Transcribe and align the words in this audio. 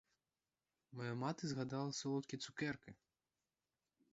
Моя 0.91 1.13
мати 1.13 1.47
згадала 1.47 1.91
солодкі 1.93 2.37
цукерки! 2.37 2.95